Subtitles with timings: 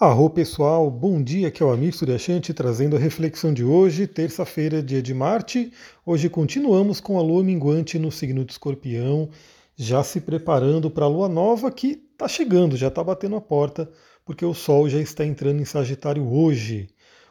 [0.00, 4.82] Arro pessoal, bom dia, aqui é o Amir Suryashanti trazendo a reflexão de hoje, terça-feira,
[4.82, 5.72] dia de Marte.
[6.04, 9.30] Hoje continuamos com a lua minguante no signo de escorpião,
[9.76, 13.88] já se preparando para a lua nova que está chegando, já está batendo a porta,
[14.24, 16.88] porque o Sol já está entrando em Sagitário hoje.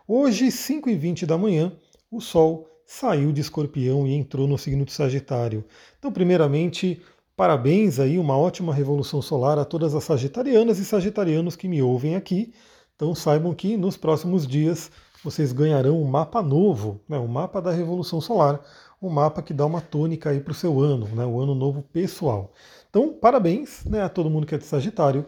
[0.07, 1.73] Hoje, 5h20 da manhã,
[2.09, 5.65] o Sol saiu de escorpião e entrou no signo de Sagitário.
[5.99, 7.01] Então, primeiramente,
[7.35, 12.15] Parabéns aí, uma ótima revolução solar a todas as sagitarianas e sagitarianos que me ouvem
[12.15, 12.53] aqui.
[12.95, 14.91] Então saibam que nos próximos dias
[15.23, 18.61] vocês ganharão um mapa novo, né, o mapa da revolução solar,
[19.01, 21.81] um mapa que dá uma tônica aí para o seu ano, né, o ano novo
[21.81, 22.53] pessoal.
[22.87, 25.25] Então parabéns né, a todo mundo que é de Sagitário.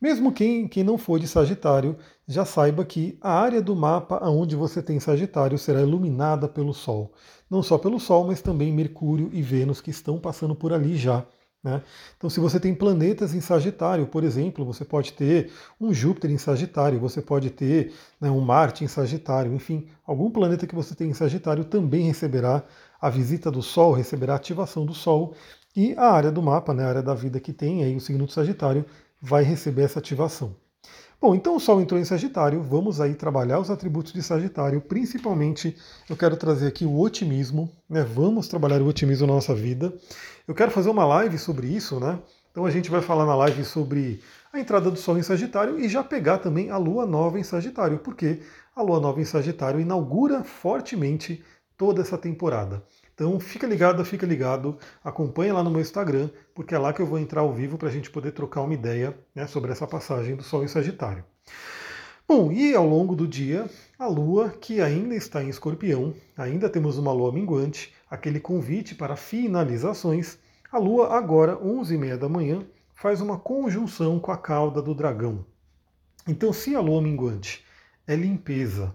[0.00, 1.96] Mesmo quem, quem não for de Sagitário,
[2.26, 7.12] já saiba que a área do mapa onde você tem Sagitário será iluminada pelo Sol.
[7.48, 11.24] Não só pelo Sol, mas também Mercúrio e Vênus que estão passando por ali já.
[11.64, 11.82] Né?
[12.18, 15.50] Então, se você tem planetas em Sagitário, por exemplo, você pode ter
[15.80, 20.66] um Júpiter em Sagitário, você pode ter né, um Marte em Sagitário, enfim, algum planeta
[20.66, 22.62] que você tem em Sagitário também receberá
[23.00, 25.34] a visita do Sol, receberá a ativação do Sol,
[25.74, 28.26] e a área do mapa, né, a área da vida que tem aí o signo
[28.26, 28.84] de Sagitário,
[29.20, 30.54] vai receber essa ativação.
[31.24, 35.74] Bom, então o Sol entrou em Sagitário, vamos aí trabalhar os atributos de Sagitário, principalmente
[36.06, 38.02] eu quero trazer aqui o otimismo, né?
[38.04, 39.90] Vamos trabalhar o otimismo na nossa vida.
[40.46, 42.18] Eu quero fazer uma live sobre isso, né?
[42.50, 44.20] Então a gente vai falar na live sobre
[44.52, 48.00] a entrada do Sol em Sagitário e já pegar também a Lua Nova em Sagitário,
[48.00, 48.42] porque
[48.76, 51.42] a Lua Nova em Sagitário inaugura fortemente
[51.76, 52.82] toda essa temporada.
[53.14, 57.06] Então fica ligado, fica ligado, acompanha lá no meu Instagram, porque é lá que eu
[57.06, 60.34] vou entrar ao vivo para a gente poder trocar uma ideia né, sobre essa passagem
[60.34, 61.24] do Sol em Sagitário.
[62.26, 66.96] Bom, e ao longo do dia, a Lua, que ainda está em escorpião, ainda temos
[66.96, 70.38] uma Lua minguante, aquele convite para finalizações,
[70.72, 75.44] a Lua agora, 11h30 da manhã, faz uma conjunção com a cauda do dragão.
[76.26, 77.62] Então, se a Lua minguante
[78.06, 78.94] é limpeza,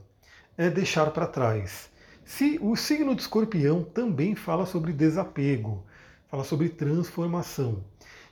[0.58, 1.90] é deixar para trás,
[2.30, 5.84] se o signo de escorpião também fala sobre desapego,
[6.28, 7.84] fala sobre transformação.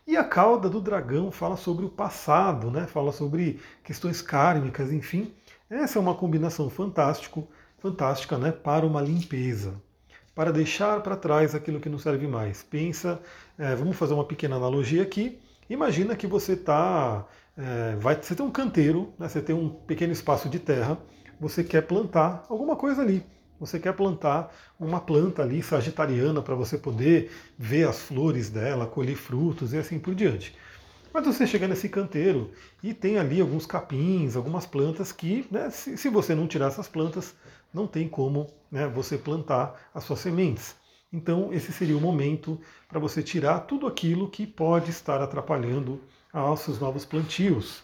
[0.05, 2.85] E a cauda do dragão fala sobre o passado, né?
[2.85, 5.33] fala sobre questões kármicas, enfim.
[5.67, 7.47] Essa é uma combinação fantástico,
[7.79, 8.51] fantástica né?
[8.51, 9.81] para uma limpeza,
[10.35, 12.61] para deixar para trás aquilo que não serve mais.
[12.61, 13.19] Pensa,
[13.57, 15.39] é, vamos fazer uma pequena analogia aqui.
[15.67, 17.25] Imagina que você está,
[17.57, 19.27] é, vai, você tem um canteiro, né?
[19.27, 20.99] você tem um pequeno espaço de terra,
[21.39, 23.25] você quer plantar alguma coisa ali.
[23.59, 29.15] Você quer plantar uma planta ali sagitariana para você poder ver as flores dela, colher
[29.15, 30.55] frutos e assim por diante.
[31.13, 32.51] Mas você chega nesse canteiro
[32.83, 36.87] e tem ali alguns capins, algumas plantas que, né, se, se, você não tirar essas
[36.87, 37.33] plantas,
[37.73, 40.75] não tem como né, você plantar as suas sementes.
[41.11, 46.01] Então, esse seria o momento para você tirar tudo aquilo que pode estar atrapalhando
[46.31, 47.81] aos seus novos plantios.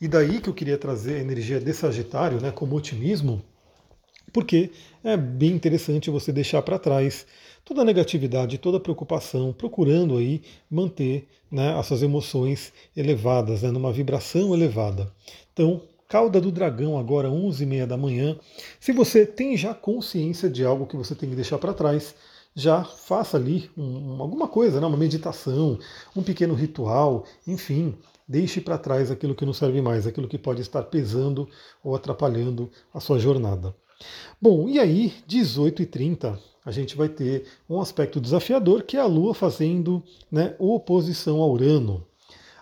[0.00, 3.42] E daí que eu queria trazer a energia de Sagitário, né, como otimismo,
[4.32, 4.70] porque
[5.02, 7.26] é bem interessante você deixar para trás
[7.64, 13.70] toda a negatividade, toda a preocupação, procurando aí manter né, as suas emoções elevadas, né,
[13.70, 15.12] numa vibração elevada.
[15.52, 18.36] Então, cauda do dragão agora 11h30 da manhã.
[18.80, 22.14] Se você tem já consciência de algo que você tem que deixar para trás,
[22.54, 25.78] já faça ali um, alguma coisa, né, uma meditação,
[26.16, 30.60] um pequeno ritual, enfim, deixe para trás aquilo que não serve mais, aquilo que pode
[30.60, 31.48] estar pesando
[31.82, 33.74] ou atrapalhando a sua jornada.
[34.40, 39.34] Bom, e aí, 18h30, a gente vai ter um aspecto desafiador, que é a Lua
[39.34, 42.06] fazendo né, oposição a Urano.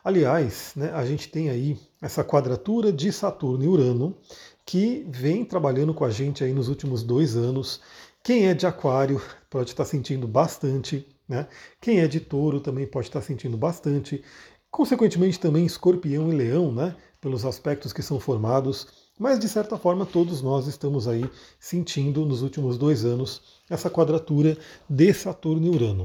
[0.05, 4.17] Aliás, né, a gente tem aí essa quadratura de Saturno e Urano,
[4.65, 7.81] que vem trabalhando com a gente aí nos últimos dois anos.
[8.23, 11.47] Quem é de Aquário pode estar sentindo bastante, né?
[11.81, 14.23] Quem é de Touro também pode estar sentindo bastante.
[14.71, 16.95] Consequentemente, também Escorpião e Leão, né?
[17.21, 19.08] Pelos aspectos que são formados.
[19.19, 24.57] Mas, de certa forma, todos nós estamos aí sentindo nos últimos dois anos essa quadratura
[24.89, 26.05] de Saturno e Urano.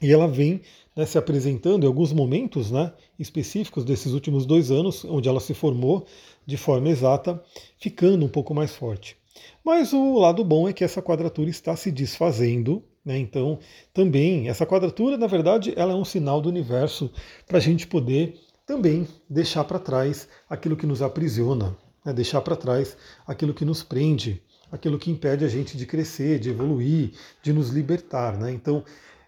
[0.00, 0.60] E ela vem
[0.94, 5.54] né, se apresentando em alguns momentos né, específicos desses últimos dois anos, onde ela se
[5.54, 6.06] formou
[6.46, 7.42] de forma exata,
[7.78, 9.16] ficando um pouco mais forte.
[9.64, 12.82] Mas o lado bom é que essa quadratura está se desfazendo.
[13.04, 13.58] Né, então,
[13.94, 17.10] também, essa quadratura, na verdade, ela é um sinal do universo
[17.46, 21.74] para a gente poder também deixar para trás aquilo que nos aprisiona,
[22.08, 22.96] né, deixar para trás
[23.26, 27.12] aquilo que nos prende, aquilo que impede a gente de crescer, de evoluir,
[27.42, 28.36] de nos libertar.
[28.36, 28.50] Né?
[28.52, 28.82] Então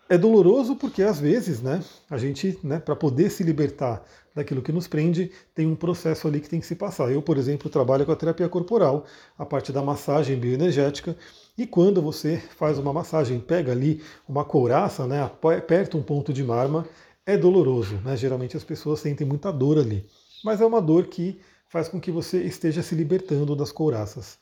[0.09, 4.03] é doloroso porque às vezes, né, a gente, né, para poder se libertar
[4.35, 7.13] daquilo que nos prende, tem um processo ali que tem que se passar.
[7.13, 9.05] Eu, por exemplo, trabalho com a terapia corporal,
[9.39, 11.17] a parte da massagem bioenergética,
[11.59, 16.43] e quando você faz uma massagem, pega ali uma couraça, né, aperta um ponto de
[16.43, 16.87] marma,
[17.27, 18.17] é doloroso, né?
[18.17, 20.07] Geralmente as pessoas sentem muita dor ali,
[20.43, 21.39] mas é uma dor que
[21.71, 24.37] faz com que você esteja se libertando das couraças.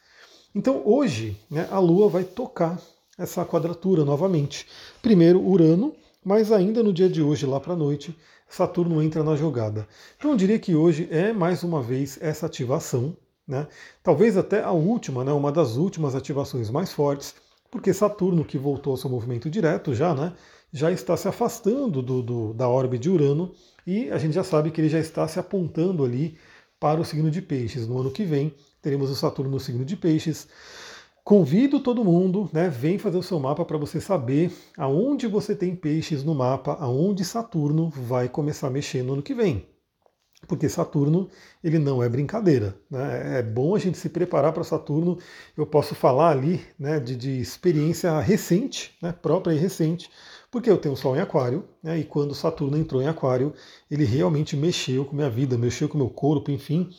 [0.54, 2.80] Então hoje né, a Lua vai tocar
[3.19, 4.66] essa quadratura novamente.
[5.02, 5.94] Primeiro Urano,
[6.25, 8.16] mas ainda no dia de hoje, lá para a noite,
[8.48, 9.86] Saturno entra na jogada.
[10.16, 13.14] Então eu diria que hoje é mais uma vez essa ativação,
[13.46, 13.66] né?
[14.02, 15.32] talvez até a última, né?
[15.32, 17.34] uma das últimas ativações mais fortes,
[17.70, 20.32] porque Saturno, que voltou ao seu movimento direto já, né?
[20.72, 23.52] já está se afastando do, do, da órbita de Urano
[23.86, 26.38] e a gente já sabe que ele já está se apontando ali
[26.78, 27.86] para o signo de Peixes.
[27.86, 30.48] No ano que vem teremos o Saturno no signo de Peixes.
[31.25, 35.76] Convido todo mundo, né, vem fazer o seu mapa para você saber aonde você tem
[35.76, 39.69] peixes no mapa, aonde Saturno vai começar a mexer no ano que vem.
[40.46, 41.28] Porque Saturno,
[41.62, 42.75] ele não é brincadeira.
[42.90, 43.40] Né?
[43.40, 45.19] É bom a gente se preparar para Saturno.
[45.56, 50.08] Eu posso falar ali né, de, de experiência recente, né, própria e recente,
[50.50, 53.53] porque eu tenho o Sol em Aquário, né, e quando Saturno entrou em Aquário,
[53.91, 56.91] ele realmente mexeu com minha vida, mexeu com meu corpo, enfim,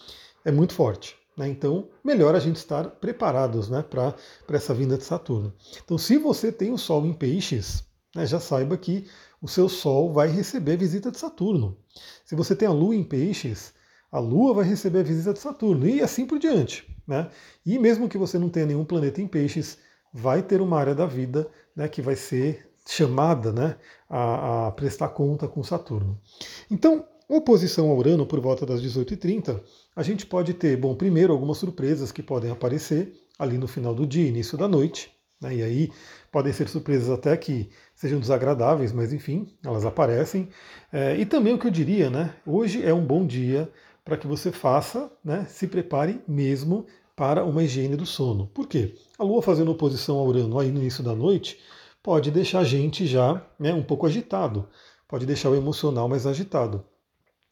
[0.46, 1.16] é muito forte.
[1.36, 1.48] Né?
[1.48, 4.16] Então, melhor a gente estar preparados né, para
[4.50, 5.54] essa vinda de Saturno.
[5.84, 7.84] Então, se você tem o Sol em Peixes,
[8.16, 9.08] né, já saiba que
[9.42, 11.78] o seu Sol vai receber visita de Saturno.
[12.26, 13.74] Se você tem a Lua em Peixes,
[14.12, 16.86] a Lua vai receber a visita de Saturno e assim por diante.
[17.08, 17.30] Né?
[17.66, 19.78] E mesmo que você não tenha nenhum planeta em Peixes,
[20.14, 23.76] vai ter uma área da vida né, que vai ser chamada né,
[24.10, 26.20] a, a prestar conta com Saturno.
[26.72, 29.62] Então, oposição a Urano por volta das 18h30
[29.96, 34.08] a gente pode ter, bom, primeiro algumas surpresas que podem aparecer ali no final do
[34.08, 35.56] dia, início da noite, né?
[35.58, 35.92] e aí
[36.32, 40.50] podem ser surpresas até que sejam desagradáveis, mas enfim, elas aparecem.
[40.92, 42.34] É, e também o que eu diria, né?
[42.46, 43.72] Hoje é um bom dia
[44.04, 45.46] para que você faça, né?
[45.48, 48.48] Se prepare mesmo para uma higiene do sono.
[48.48, 48.96] Por quê?
[49.18, 51.60] A Lua fazendo oposição ao Urano aí no início da noite
[52.02, 54.68] pode deixar a gente já né, um pouco agitado,
[55.08, 56.86] pode deixar o emocional mais agitado.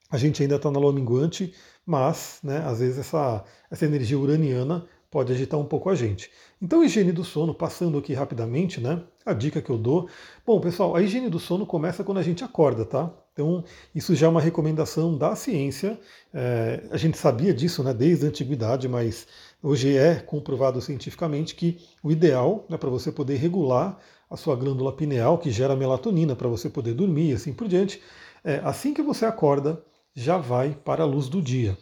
[0.10, 1.54] A gente ainda está na lua minguante,
[1.86, 6.30] mas né, às vezes essa, essa energia uraniana pode agitar um pouco a gente.
[6.62, 9.04] Então, higiene do sono, passando aqui rapidamente, né?
[9.26, 10.10] A dica que eu dou.
[10.46, 13.12] Bom, pessoal, a higiene do sono começa quando a gente acorda, tá?
[13.34, 13.64] Então,
[13.94, 16.00] isso já é uma recomendação da ciência.
[16.34, 19.28] É, a gente sabia disso né, desde a antiguidade, mas
[19.62, 23.98] hoje é comprovado cientificamente que o ideal né, para você poder regular
[24.30, 28.02] a sua glândula pineal, que gera melatonina para você poder dormir e assim por diante,
[28.44, 29.82] é assim que você acorda,
[30.14, 31.78] já vai para a luz do dia.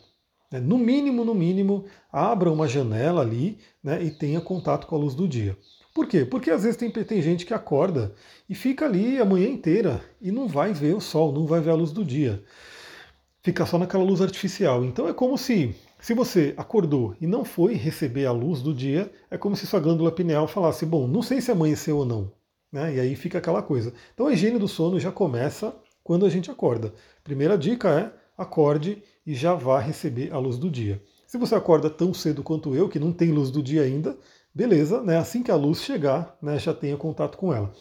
[0.52, 0.60] Né?
[0.60, 5.16] No mínimo, no mínimo, abra uma janela ali né, e tenha contato com a luz
[5.16, 5.58] do dia.
[5.94, 6.26] Por quê?
[6.26, 8.14] Porque às vezes tem, tem gente que acorda
[8.50, 11.72] e fica ali a manhã inteira e não vai ver o sol, não vai ver
[11.72, 12.44] a luz do dia.
[13.42, 14.84] Fica só naquela luz artificial.
[14.84, 15.74] Então é como se,
[16.06, 19.80] se você acordou e não foi receber a luz do dia, é como se sua
[19.80, 22.32] glândula pineal falasse: bom, não sei se amanheceu ou não.
[22.72, 22.98] Né?
[22.98, 23.92] E aí fica aquela coisa.
[24.14, 26.94] Então a higiene do sono já começa quando a gente acorda.
[27.24, 31.02] Primeira dica é acorde e já vá receber a luz do dia.
[31.26, 34.16] Se você acorda tão cedo quanto eu, que não tem luz do dia ainda,
[34.54, 35.18] beleza, né?
[35.18, 37.74] assim que a luz chegar, né, já tenha contato com ela.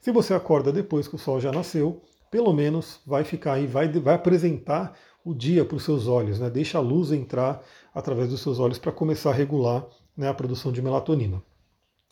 [0.00, 2.00] Se você acorda depois que o sol já nasceu,
[2.30, 6.50] pelo menos vai ficar aí, vai, vai apresentar o dia para os seus olhos, né?
[6.50, 7.62] deixa a luz entrar
[7.94, 9.86] através dos seus olhos para começar a regular
[10.16, 11.42] né, a produção de melatonina.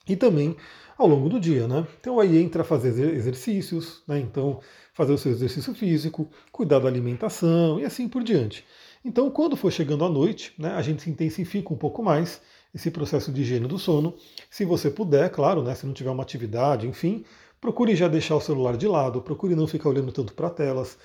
[0.08, 0.56] E também
[0.96, 1.86] ao longo do dia, né?
[1.98, 4.18] Então aí entra fazer exercícios, né?
[4.18, 4.60] Então
[4.92, 8.64] fazer o seu exercício físico, cuidar da alimentação e assim por diante.
[9.02, 12.42] Então, quando for chegando à noite, né, a gente se intensifica um pouco mais
[12.74, 14.14] esse processo de higiene do sono.
[14.50, 17.24] Se você puder, claro, né, se não tiver uma atividade, enfim,
[17.60, 20.98] procure já deixar o celular de lado, procure não ficar olhando tanto para telas.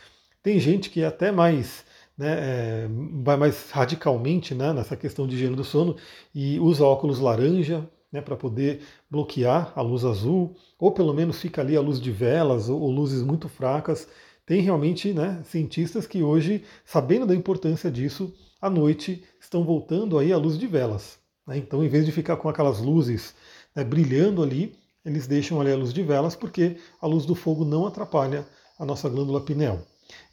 [0.43, 1.85] Tem gente que é até mais
[2.17, 2.87] né, é,
[3.23, 5.95] vai mais radicalmente né, nessa questão de higiene do sono
[6.33, 11.61] e usa óculos laranja né, para poder bloquear a luz azul, ou pelo menos fica
[11.61, 14.07] ali a luz de velas ou, ou luzes muito fracas.
[14.45, 20.31] Tem realmente né, cientistas que hoje, sabendo da importância disso, à noite estão voltando aí
[20.31, 21.19] a luz de velas.
[21.45, 21.57] Né?
[21.57, 23.35] Então, em vez de ficar com aquelas luzes
[23.75, 27.65] né, brilhando ali, eles deixam ali a luz de velas, porque a luz do fogo
[27.65, 28.47] não atrapalha
[28.79, 29.79] a nossa glândula pineal.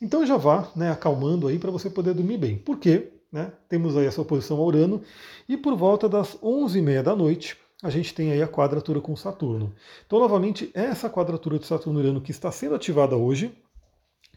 [0.00, 2.56] Então já vá né, acalmando aí para você poder dormir bem.
[2.56, 3.12] Por quê?
[3.30, 3.50] Né?
[3.68, 5.02] Temos aí essa oposição a Urano,
[5.48, 9.74] e por volta das 11h30 da noite, a gente tem aí a quadratura com Saturno.
[10.06, 13.52] Então, novamente, essa quadratura de Saturno Urano que está sendo ativada hoje,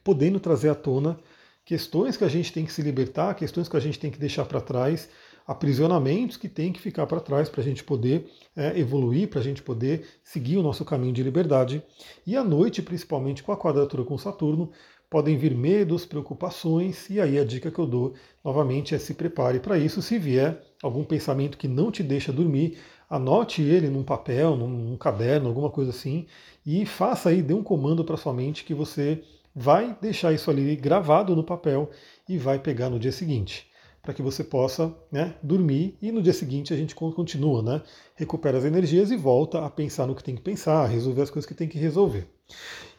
[0.04, 1.20] podendo trazer à tona
[1.66, 4.46] questões que a gente tem que se libertar, questões que a gente tem que deixar
[4.46, 5.10] para trás,
[5.48, 9.44] aprisionamentos que tem que ficar para trás para a gente poder é, evoluir, para a
[9.44, 11.84] gente poder seguir o nosso caminho de liberdade.
[12.26, 14.72] E à noite, principalmente com a quadratura com Saturno,
[15.10, 19.60] podem vir medos, preocupações, e aí a dica que eu dou novamente é se prepare
[19.60, 20.02] para isso.
[20.02, 22.78] Se vier algum pensamento que não te deixa dormir,
[23.10, 26.26] anote ele num papel, num, num caderno, alguma coisa assim,
[26.66, 29.22] e faça aí, dê um comando para sua mente que você
[29.56, 31.90] vai deixar isso ali gravado no papel
[32.28, 33.68] e vai pegar no dia seguinte.
[34.06, 37.82] para que você possa né, dormir e no dia seguinte a gente continua, né?
[38.16, 41.48] Recupera as energias e volta a pensar no que tem que pensar, resolver as coisas
[41.48, 42.28] que tem que resolver.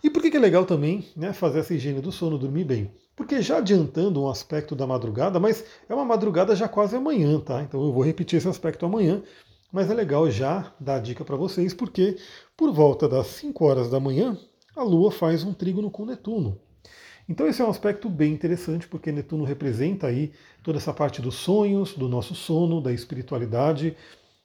[0.03, 2.91] E por que é legal também né, fazer essa higiene do sono, dormir bem?
[3.15, 7.62] Porque já adiantando um aspecto da madrugada, mas é uma madrugada já quase amanhã, tá?
[7.62, 9.23] Então eu vou repetir esse aspecto amanhã,
[9.73, 12.17] mas é legal já dar a dica para vocês, porque
[12.57, 14.38] por volta das 5 horas da manhã,
[14.75, 16.61] a Lua faz um trígono com Netuno.
[17.29, 21.35] Então esse é um aspecto bem interessante, porque Netuno representa aí toda essa parte dos
[21.35, 23.97] sonhos, do nosso sono, da espiritualidade.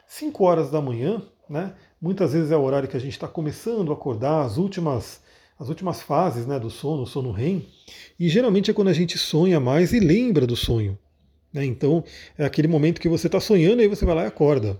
[0.07, 1.75] 5 horas da manhã, né?
[2.01, 5.21] Muitas vezes é o horário que a gente está começando a acordar, as últimas,
[5.61, 7.67] as últimas fases né, do sono, o sono REM.
[8.19, 10.97] E geralmente é quando a gente sonha mais e lembra do sonho.
[11.53, 11.63] Né?
[11.63, 12.03] Então
[12.35, 14.75] é aquele momento que você está sonhando e aí você vai lá e acorda.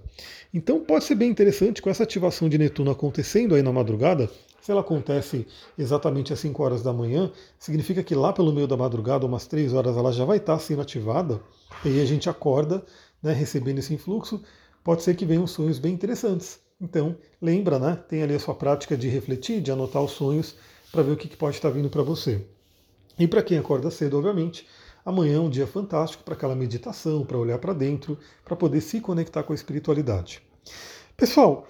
[0.51, 4.27] Então pode ser bem interessante com essa ativação de Netuno acontecendo aí na madrugada,
[4.59, 5.45] se ela acontece
[5.77, 9.73] exatamente às 5 horas da manhã, significa que lá pelo meio da madrugada, umas 3
[9.73, 11.41] horas, ela já vai estar sendo ativada,
[11.83, 12.83] e aí a gente acorda,
[13.23, 14.41] né, recebendo esse influxo,
[14.83, 16.59] pode ser que venham sonhos bem interessantes.
[16.79, 20.55] Então, lembra, né, tem ali a sua prática de refletir, de anotar os sonhos,
[20.91, 22.45] para ver o que pode estar vindo para você.
[23.17, 24.67] E para quem acorda cedo, obviamente,
[25.05, 28.99] amanhã é um dia fantástico para aquela meditação, para olhar para dentro, para poder se
[28.99, 30.41] conectar com a espiritualidade.
[31.15, 31.67] Pessoal,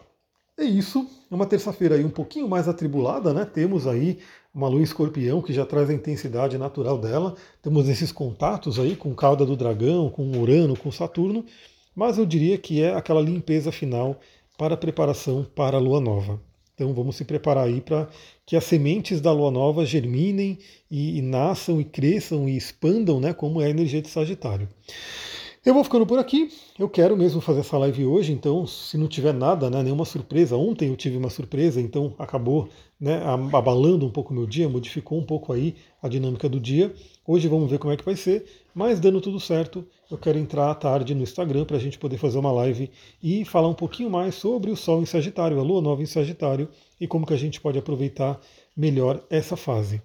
[0.57, 3.45] é isso, é uma terça-feira aí um pouquinho mais atribulada, né?
[3.45, 4.19] Temos aí
[4.53, 7.35] uma lua escorpião que já traz a intensidade natural dela.
[7.61, 11.45] Temos esses contatos aí com cauda do dragão, com Urano, com Saturno,
[11.95, 14.19] mas eu diria que é aquela limpeza final
[14.57, 16.39] para a preparação para a lua nova.
[16.81, 18.09] Então vamos se preparar aí para
[18.43, 20.57] que as sementes da lua nova germinem
[20.89, 24.67] e, e nasçam e cresçam e expandam, né, como é a energia de Sagitário.
[25.63, 26.49] Eu vou ficando por aqui.
[26.79, 30.57] Eu quero mesmo fazer essa live hoje, então se não tiver nada, né, nenhuma surpresa.
[30.57, 32.67] Ontem eu tive uma surpresa, então acabou
[32.99, 33.21] né,
[33.53, 36.91] abalando um pouco o meu dia, modificou um pouco aí a dinâmica do dia.
[37.25, 40.71] Hoje vamos ver como é que vai ser, mas dando tudo certo, eu quero entrar
[40.71, 42.89] à tarde no Instagram para a gente poder fazer uma live
[43.21, 46.67] e falar um pouquinho mais sobre o Sol em Sagitário, a Lua Nova em Sagitário
[46.99, 48.41] e como que a gente pode aproveitar
[48.75, 50.01] melhor essa fase.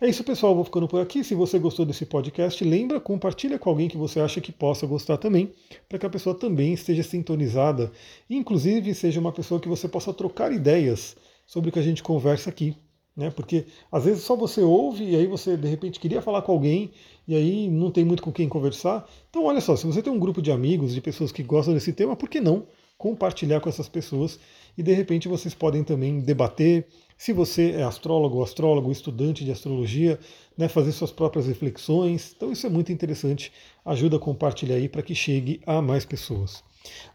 [0.00, 0.54] É isso, pessoal.
[0.54, 1.24] Vou ficando por aqui.
[1.24, 5.16] Se você gostou desse podcast, lembra, compartilha com alguém que você acha que possa gostar
[5.16, 5.52] também,
[5.88, 7.90] para que a pessoa também esteja sintonizada,
[8.28, 12.02] e, inclusive seja uma pessoa que você possa trocar ideias sobre o que a gente
[12.02, 12.76] conversa aqui.
[13.16, 13.30] Né?
[13.30, 16.90] Porque às vezes só você ouve e aí você de repente queria falar com alguém
[17.26, 19.08] e aí não tem muito com quem conversar.
[19.28, 21.92] Então, olha só, se você tem um grupo de amigos, de pessoas que gostam desse
[21.92, 22.66] tema, por que não
[23.00, 24.38] compartilhar com essas pessoas
[24.76, 26.86] e de repente vocês podem também debater,
[27.16, 30.18] se você é astrólogo, astrólogo, estudante de astrologia,
[30.56, 32.34] né, fazer suas próprias reflexões.
[32.36, 33.52] Então isso é muito interessante,
[33.84, 36.62] ajuda a compartilhar aí para que chegue a mais pessoas.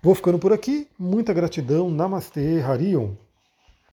[0.02, 3.25] Vou ficando por aqui, muita gratidão, Namastê, Harion.